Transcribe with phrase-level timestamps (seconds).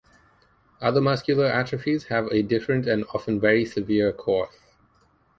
[0.81, 4.57] Other muscular atrophies have a different and often very severe course.